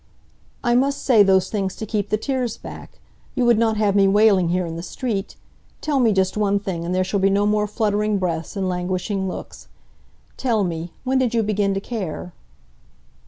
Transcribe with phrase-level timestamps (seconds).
[0.63, 2.97] "I must say those things to keep the tears back.
[3.35, 5.35] You would not have me wailing here in the street.
[5.79, 9.27] Tell me just one thing, and there shall be no more fluttering breaths and languishing
[9.27, 9.67] looks.
[10.37, 12.33] Tell me, when did you begin to care?"